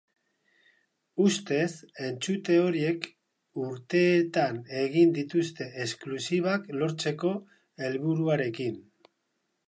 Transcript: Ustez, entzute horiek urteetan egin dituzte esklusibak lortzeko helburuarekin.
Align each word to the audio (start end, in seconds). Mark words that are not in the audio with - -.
Ustez, 1.23 1.65
entzute 2.05 2.55
horiek 2.61 3.03
urteetan 3.63 4.57
egin 4.83 5.11
dituzte 5.17 5.67
esklusibak 5.83 6.65
lortzeko 6.79 7.35
helburuarekin. 7.89 8.81